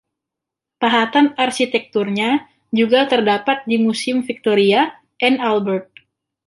Pahatan 0.81 1.25
arsitekturnya 1.45 2.29
juga 2.79 2.99
terdapat 3.11 3.57
di 3.69 3.75
Museum 3.85 4.19
Victoria 4.29 4.81
and 5.25 5.35
Albert. 5.51 5.89